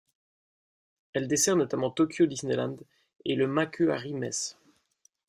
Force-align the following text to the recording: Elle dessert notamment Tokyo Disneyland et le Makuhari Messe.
Elle 1.13 1.27
dessert 1.27 1.55
notamment 1.55 1.91
Tokyo 1.91 2.25
Disneyland 2.25 2.75
et 3.23 3.35
le 3.35 3.45
Makuhari 3.45 4.15
Messe. 4.15 4.57